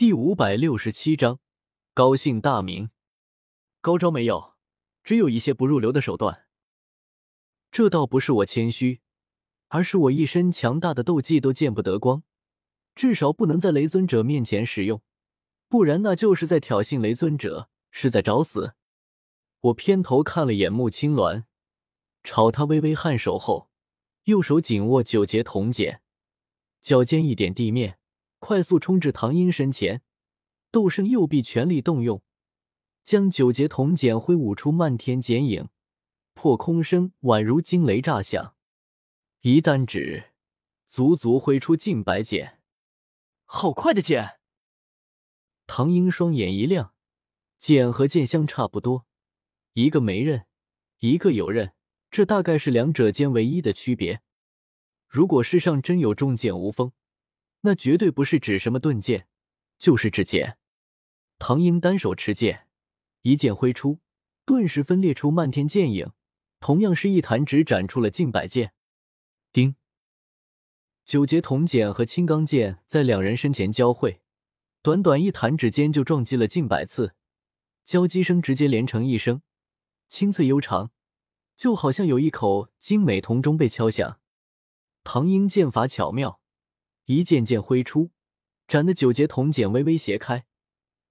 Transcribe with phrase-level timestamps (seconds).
[0.00, 1.40] 第五百六十七章，
[1.92, 2.88] 高姓大名。
[3.82, 4.54] 高招没有，
[5.04, 6.46] 只有一些不入流的手段。
[7.70, 9.02] 这倒不是我谦虚，
[9.68, 12.22] 而是我一身强大的斗技都见不得光，
[12.94, 15.02] 至少不能在雷尊者面前使用，
[15.68, 18.72] 不然那就是在挑衅雷尊者，是在找死。
[19.60, 21.44] 我偏头看了眼穆青鸾，
[22.24, 23.68] 朝他微微颔首后，
[24.24, 26.00] 右手紧握九节铜剑，
[26.80, 27.99] 脚尖一点地面。
[28.40, 30.02] 快速冲至唐英身前，
[30.70, 32.22] 斗圣右臂全力动用，
[33.04, 35.68] 将九节铜剪挥舞出漫天剪影，
[36.32, 38.56] 破空声宛如惊雷炸响。
[39.42, 40.32] 一弹指，
[40.88, 42.60] 足足挥出近百剪，
[43.44, 44.40] 好快的剪！
[45.66, 46.94] 唐英双眼一亮，
[47.58, 49.06] 剑和剑相差不多，
[49.74, 50.46] 一个没刃，
[51.00, 51.74] 一个有刃，
[52.10, 54.22] 这大概是两者间唯一的区别。
[55.06, 56.90] 如果世上真有重剑无锋。
[57.62, 59.26] 那绝对不是指什么盾剑，
[59.78, 60.56] 就是指剑。
[61.38, 62.66] 唐英单手持剑，
[63.22, 64.00] 一剑挥出，
[64.44, 66.12] 顿时分裂出漫天剑影。
[66.58, 68.74] 同样是一弹指斩出了近百剑。
[69.50, 69.76] 叮！
[71.06, 74.20] 九节铜剑和青钢剑在两人身前交汇，
[74.82, 77.14] 短短一弹指间就撞击了近百次，
[77.84, 79.40] 交击声直接连成一声，
[80.08, 80.92] 清脆悠长，
[81.56, 84.20] 就好像有一口精美铜钟被敲响。
[85.02, 86.39] 唐英剑法巧妙。
[87.10, 88.12] 一剑剑挥出，
[88.68, 90.46] 斩的九节铜剪微微斜开，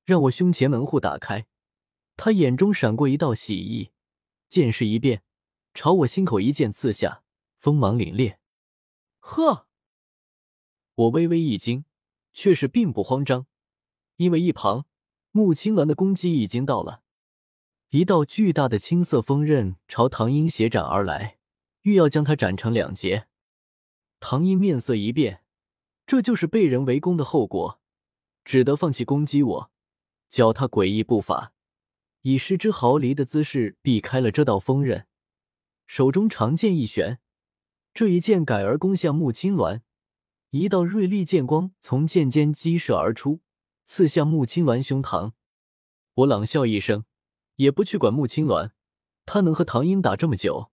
[0.05, 1.45] 让我胸前门户打开。
[2.15, 3.91] 他眼中闪过一道喜意，
[4.47, 5.23] 剑势一变，
[5.73, 7.23] 朝我心口一剑刺下，
[7.57, 8.37] 锋芒凛冽。
[9.19, 9.67] 呵！
[10.95, 11.83] 我微微一惊，
[12.31, 13.45] 却是并不慌张，
[14.15, 14.85] 因为一旁
[15.31, 17.01] 穆青鸾的攻击已经到了，
[17.89, 21.39] 一道巨大的青色锋刃朝唐英斜斩而来，
[21.81, 23.27] 欲要将他斩成两截。
[24.21, 25.43] 唐英面色一变。
[26.09, 27.79] 这就是被人围攻的后果，
[28.43, 29.71] 只得放弃攻击我，
[30.27, 31.53] 脚踏诡异步伐，
[32.21, 35.05] 以失之毫厘的姿势避开了这道锋刃，
[35.85, 37.19] 手中长剑一旋，
[37.93, 39.81] 这一剑改而攻向穆青鸾，
[40.49, 43.41] 一道锐利剑光从剑尖激射而出，
[43.85, 45.33] 刺向穆青鸾胸膛。
[46.15, 47.05] 我冷笑一声，
[47.57, 48.71] 也不去管穆青鸾，
[49.27, 50.71] 他能和唐英打这么久，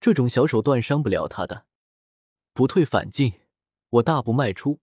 [0.00, 1.66] 这种小手段伤不了他的，
[2.54, 3.34] 不退反进。
[3.90, 4.80] 我大步迈出，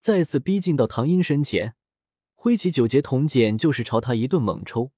[0.00, 1.74] 再次逼近到唐英身前，
[2.34, 4.92] 挥起九节铜剪，就是朝他一顿猛抽。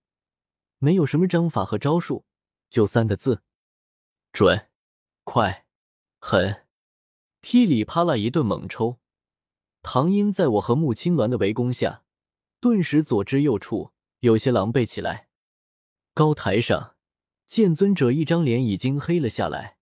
[0.79, 2.25] 没有什么章法和招数，
[2.71, 3.43] 就三个字：
[4.33, 4.69] 准、
[5.25, 5.67] 快、
[6.21, 6.67] 狠。
[7.41, 8.99] 噼里啪啦一顿猛抽，
[9.83, 12.05] 唐英在我和穆青鸾的围攻下，
[12.61, 13.91] 顿时左支右绌，
[14.21, 15.29] 有些狼狈起来。
[16.15, 16.97] 高台上，
[17.47, 19.79] 剑尊者一张脸已经黑了下来，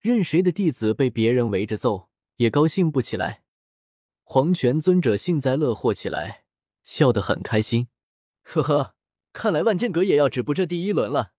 [0.00, 2.08] 任谁的弟子被别人围着揍。
[2.36, 3.42] 也高兴不起来，
[4.22, 6.44] 黄泉尊者幸灾乐祸起来，
[6.82, 7.88] 笑得很开心。
[8.42, 8.94] 呵呵，
[9.32, 11.32] 看来万剑阁也要止步这第一轮了。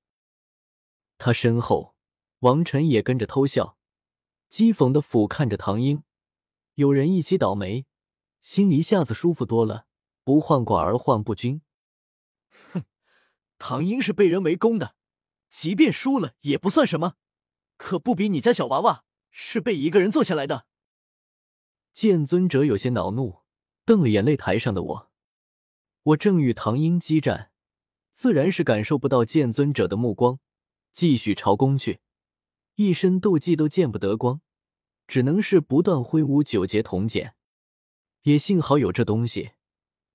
[1.20, 1.96] 他身后，
[2.40, 3.78] 王晨也跟着偷笑，
[4.50, 6.04] 讥讽的俯瞰着唐英。
[6.74, 7.86] 有人一起倒霉，
[8.42, 9.86] 心一下子舒服多了。
[10.24, 11.62] 不患寡而患不均。
[12.74, 12.84] 哼，
[13.58, 14.96] 唐英是被人围攻的，
[15.48, 17.14] 即便输了也不算什么，
[17.78, 20.66] 可不比你家小娃娃是被一个人揍下来的。
[21.98, 23.40] 剑尊者有些恼怒，
[23.84, 25.12] 瞪了眼擂台上的我。
[26.04, 27.50] 我正与唐英激战，
[28.14, 30.40] 自然是感受不到剑尊者的目光，
[30.92, 32.00] 继续朝攻去，
[32.76, 34.42] 一身斗技都见不得光，
[35.08, 37.34] 只能是不断挥舞九节铜剑。
[38.22, 39.54] 也幸好有这东西，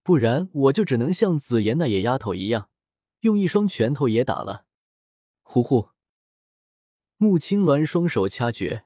[0.04, 2.70] 不然我就只能像紫妍那野丫头一样，
[3.22, 4.66] 用一双拳头也打了。
[5.42, 5.88] 呼呼！
[7.16, 8.84] 穆青鸾双手掐诀。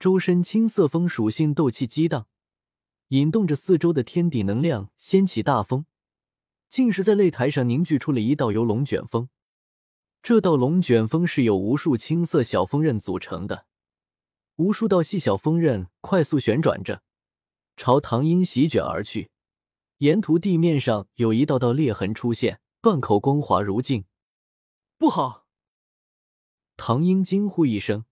[0.00, 2.26] 周身青色风属性斗气激荡，
[3.08, 5.84] 引动着四周的天地能量，掀起大风，
[6.70, 9.28] 竟是在擂台上凝聚出了一道游龙卷风。
[10.22, 13.66] 这道龙卷风是由无数青色小风刃组成的，
[14.56, 17.02] 无数道细小风刃快速旋转着，
[17.76, 19.30] 朝唐英席卷而去。
[19.98, 24.06] 沿途地面上有一道道裂痕出现，断口光滑如镜。
[24.96, 25.44] 不好！
[26.78, 28.06] 唐英惊呼一声。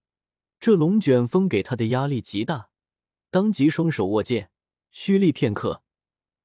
[0.61, 2.71] 这龙卷风给他的压力极大，
[3.31, 4.51] 当即双手握剑，
[4.91, 5.83] 蓄力片刻，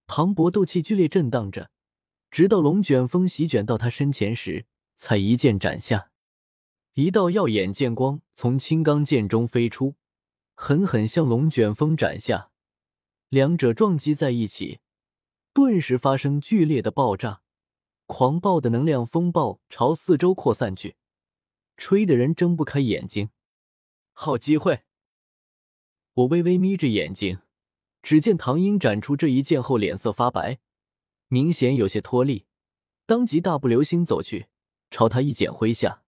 [0.06, 1.72] 磅礴斗气剧烈震荡着，
[2.30, 6.12] 直到龙卷风席卷到他身前时，才一剑斩下。
[6.94, 9.96] 一道耀眼剑光从青钢剑中飞出，
[10.54, 12.52] 狠狠向龙卷风斩下，
[13.30, 14.80] 两者撞击在一起，
[15.54, 17.42] 顿时发生剧烈的爆炸，
[18.06, 20.98] 狂暴的能量风暴朝四周扩散去，
[21.78, 23.32] 吹得人睁不开眼睛。
[24.14, 24.84] 好机会！
[26.14, 27.42] 我微微眯着眼睛，
[28.02, 30.60] 只见唐英斩出这一剑后，脸色发白，
[31.28, 32.46] 明显有些脱力，
[33.06, 34.48] 当即大步流星走去，
[34.92, 36.04] 朝他一剑挥下。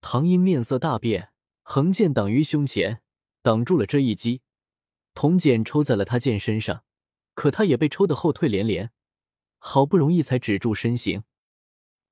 [0.00, 1.32] 唐英面色大变，
[1.62, 3.02] 横剑挡于胸前，
[3.42, 4.42] 挡住了这一击。
[5.12, 6.84] 铜剑抽在了他剑身上，
[7.34, 8.92] 可他也被抽得后退连连，
[9.58, 11.24] 好不容易才止住身形。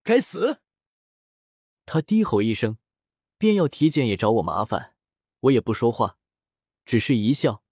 [0.03, 0.61] 该死！
[1.87, 2.79] 他低吼一声，
[3.39, 4.94] 便要提剑也找我麻烦。
[5.45, 6.19] 我也不说话，
[6.87, 7.63] 只是一笑，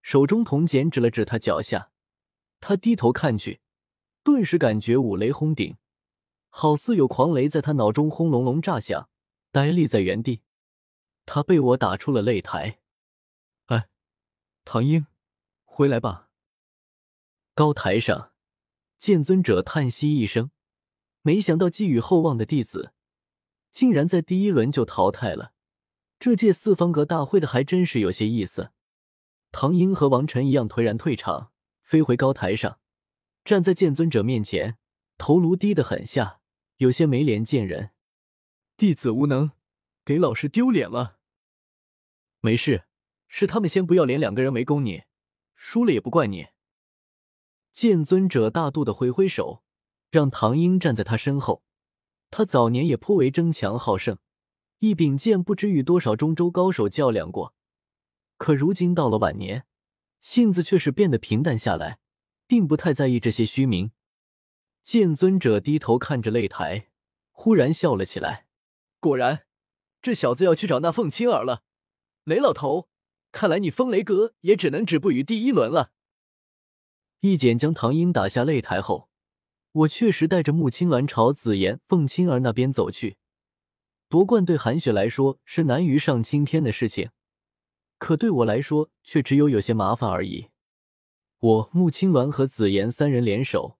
[0.00, 1.90] 手中铜剑指了指他脚下。
[2.60, 3.60] 他低头看去，
[4.22, 5.76] 顿时感觉五雷轰顶，
[6.48, 9.10] 好似有狂雷在他脑中轰隆隆炸响，
[9.50, 10.42] 呆立在原地。
[11.26, 12.80] 他被我打出了擂台。
[13.66, 13.88] 哎，
[14.64, 15.06] 唐英，
[15.64, 16.30] 回来吧。
[17.54, 18.32] 高台上，
[18.98, 20.50] 剑尊者叹息一声，
[21.20, 22.94] 没想到寄予厚望的弟子，
[23.70, 25.53] 竟然在第一轮就淘汰了。
[26.18, 28.70] 这届四方阁大会的还真是有些意思。
[29.52, 31.52] 唐英和王晨一样颓然退场。
[31.84, 32.80] 飞回高台上，
[33.44, 34.78] 站在剑尊者面前，
[35.18, 36.40] 头颅低得很下，
[36.78, 37.90] 有些没脸见人。
[38.78, 39.52] 弟子无能，
[40.02, 41.18] 给老师丢脸了。
[42.40, 42.84] 没事，
[43.28, 45.02] 是他们先不要脸，两个人围攻你，
[45.54, 46.46] 输了也不怪你。
[47.74, 49.62] 剑尊者大度的挥挥手，
[50.10, 51.62] 让唐英站在他身后。
[52.30, 54.18] 他早年也颇为争强好胜，
[54.84, 57.54] 一柄剑不知与多少中州高手较量过，
[58.36, 59.64] 可如今到了晚年。
[60.20, 62.00] 性子却是变得平淡下来，
[62.46, 63.92] 并不太在意这些虚名。
[64.82, 66.90] 剑尊者低头看着擂台，
[67.30, 68.46] 忽然笑了起来。
[69.00, 69.46] 果然，
[70.02, 71.62] 这小子要去找那凤青儿了。
[72.24, 72.90] 雷老头，
[73.32, 75.92] 看来你风雷阁也只能止步于第一轮了。
[77.20, 79.08] 一剑将唐英打下擂台后，
[79.72, 83.16] 我确实带着穆青鸾朝紫妍、凤青儿那边走去。
[84.14, 87.10] 夺冠对韩雪来说是难于上青天的事情。
[87.98, 90.50] 可对我来说，却只有有些麻烦而已。
[91.40, 93.76] 我穆青鸾和紫妍三人联手，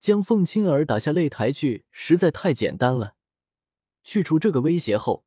[0.00, 3.14] 将凤青儿打下擂台去，实在太简单了。
[4.02, 5.24] 去除这个威胁后，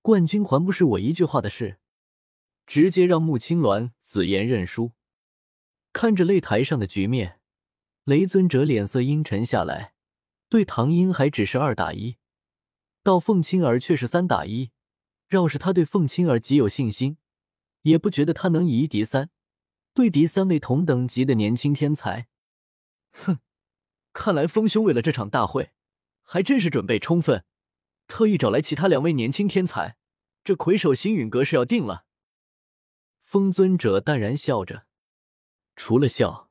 [0.00, 1.76] 冠军还不是我一句话的事，
[2.66, 4.92] 直接让穆青鸾、紫妍认输。
[5.92, 7.40] 看着擂台上的局面，
[8.04, 9.92] 雷尊者脸色阴沉下来。
[10.48, 12.16] 对唐英还只是二打一，
[13.06, 14.72] 到凤青儿却是三打一。
[15.28, 17.18] 要是他对凤青儿极有信心。
[17.82, 19.30] 也不觉得他能以一敌三，
[19.94, 22.26] 对敌三位同等级的年轻天才。
[23.12, 23.38] 哼，
[24.12, 25.70] 看来风兄为了这场大会，
[26.24, 27.44] 还真是准备充分，
[28.08, 29.96] 特意找来其他两位年轻天才。
[30.42, 32.06] 这魁首星陨阁是要定了。
[33.20, 34.86] 风尊者淡然笑着，
[35.76, 36.50] 除了笑，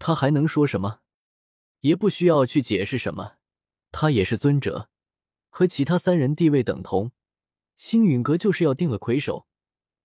[0.00, 1.02] 他还能说什么？
[1.82, 3.36] 也不需要去解释什么。
[3.92, 4.90] 他也是尊者，
[5.52, 7.12] 和其他三人地位等同。
[7.76, 9.46] 星陨阁就是要定了魁首。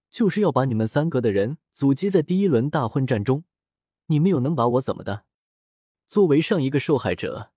[0.10, 3.44] 就是要把你们三个的人阻击在第一轮大混战中，
[4.06, 5.26] 你们又能把我怎么的？
[6.08, 7.52] 作为上一个受害者，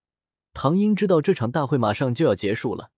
[0.53, 2.91] 唐英知道这场大会马上就要结束了，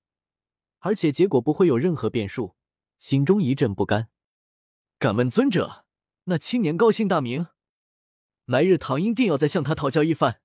[0.79, 2.57] 而且结果不会有任何变数，
[2.99, 4.09] 心中一阵不甘。
[4.99, 5.85] 敢问尊者，
[6.25, 7.49] 那青年高姓大名？
[8.47, 10.42] 来日唐英定要再向他讨教一番。